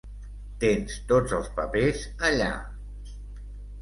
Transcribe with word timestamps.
Tens 0.63 0.95
tots 1.11 1.37
els 1.39 1.49
papers 1.61 2.01
allà. 2.31 2.51